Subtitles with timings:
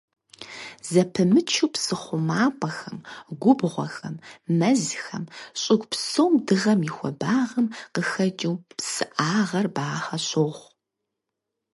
[0.89, 2.99] Зэпымычу псы хъумапӀэхэм,
[3.41, 4.15] губгъуэхэм,
[4.57, 5.25] мэзхэм,
[5.61, 10.69] щӀыгу псом дыгъэм и хуабагъэм къыхэкӀыу псыӀагъэр бахъэ щохъу.